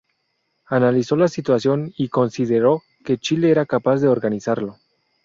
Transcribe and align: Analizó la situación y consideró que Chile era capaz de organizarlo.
Analizó 0.65 1.15
la 1.15 1.27
situación 1.27 1.93
y 1.95 2.09
consideró 2.09 2.81
que 3.05 3.19
Chile 3.19 3.51
era 3.51 3.67
capaz 3.67 3.97
de 4.01 4.07
organizarlo. 4.07 4.77